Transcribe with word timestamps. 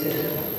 Spirit. 0.00 0.39